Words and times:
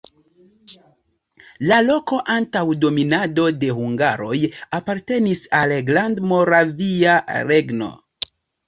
La 1.71 1.77
loko 1.87 2.19
antaŭ 2.37 2.63
dominado 2.85 3.47
de 3.65 3.71
hungaroj 3.83 4.35
apartenis 4.81 5.45
al 5.61 5.79
Grandmoravia 5.93 7.21
Regno. 7.55 7.97